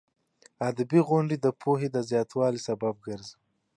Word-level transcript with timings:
ادبي 0.69 0.99
غونډې 1.07 1.37
د 1.39 1.47
پوهې 1.61 1.87
د 1.91 1.97
زیاتوالي 2.09 2.61
سبب 2.67 2.95
ګرځي. 3.05 3.35